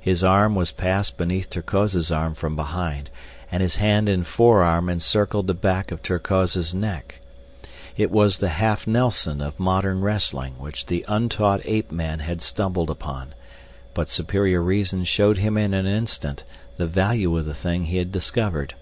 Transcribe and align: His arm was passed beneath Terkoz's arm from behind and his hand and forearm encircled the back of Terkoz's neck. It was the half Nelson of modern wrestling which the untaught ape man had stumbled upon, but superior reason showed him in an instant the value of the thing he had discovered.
His 0.00 0.24
arm 0.24 0.54
was 0.54 0.72
passed 0.72 1.18
beneath 1.18 1.50
Terkoz's 1.50 2.10
arm 2.10 2.34
from 2.34 2.56
behind 2.56 3.10
and 3.52 3.62
his 3.62 3.76
hand 3.76 4.08
and 4.08 4.26
forearm 4.26 4.88
encircled 4.88 5.46
the 5.46 5.52
back 5.52 5.92
of 5.92 6.02
Terkoz's 6.02 6.74
neck. 6.74 7.20
It 7.94 8.10
was 8.10 8.38
the 8.38 8.48
half 8.48 8.86
Nelson 8.86 9.42
of 9.42 9.60
modern 9.60 10.00
wrestling 10.00 10.54
which 10.56 10.86
the 10.86 11.04
untaught 11.06 11.60
ape 11.66 11.92
man 11.92 12.20
had 12.20 12.40
stumbled 12.40 12.88
upon, 12.88 13.34
but 13.92 14.08
superior 14.08 14.62
reason 14.62 15.04
showed 15.04 15.36
him 15.36 15.58
in 15.58 15.74
an 15.74 15.84
instant 15.86 16.44
the 16.78 16.86
value 16.86 17.36
of 17.36 17.44
the 17.44 17.52
thing 17.52 17.84
he 17.84 17.98
had 17.98 18.10
discovered. 18.10 18.72